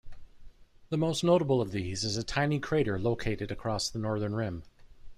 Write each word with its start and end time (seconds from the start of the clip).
The 0.89 0.97
most 0.97 1.23
notable 1.23 1.61
of 1.61 1.69
these 1.73 2.03
is 2.03 2.17
a 2.17 2.23
tiny 2.23 2.59
crater 2.59 2.97
located 2.97 3.51
across 3.51 3.87
the 3.87 3.99
northern 3.99 4.33
rim. 4.33 4.63